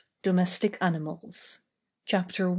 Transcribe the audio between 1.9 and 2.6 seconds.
CHAPTER I.